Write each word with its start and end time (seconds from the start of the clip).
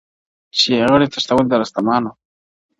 چي 0.57 0.69
يې 0.77 0.83
غړي 0.91 1.07
تښتول 1.13 1.45
د 1.49 1.53
رستمانو!. 1.61 2.11